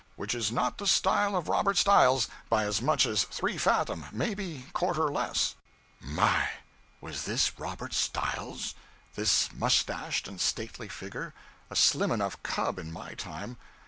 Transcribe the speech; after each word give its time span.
Which 0.15 0.33
is 0.33 0.51
not 0.51 0.79
the 0.79 0.87
style 0.87 1.35
of 1.35 1.47
Robert 1.47 1.77
Styles, 1.77 2.27
by 2.49 2.63
as 2.63 2.81
much 2.81 3.05
as 3.05 3.23
three 3.25 3.55
fathom 3.59 4.05
maybe 4.11 4.65
quarter 4.73 5.09
less.' 5.11 5.53
[My! 5.99 6.49
Was 7.01 7.25
this 7.25 7.59
Rob 7.59 7.93
Styles? 7.93 8.73
This 9.13 9.53
mustached 9.53 10.27
and 10.27 10.41
stately 10.41 10.87
figure? 10.89 11.35
A 11.69 11.75
slim 11.75 12.11
enough 12.11 12.41
cub, 12.41 12.79
in 12.79 12.91
my 12.91 13.13
time. 13.13 13.57